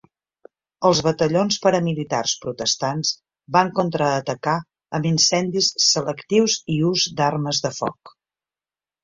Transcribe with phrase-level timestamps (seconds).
[0.87, 3.11] Els batallons paramilitars protestants
[3.57, 4.57] van contraatacar
[4.99, 8.17] amb incendis selectius i ús d'armes de foc.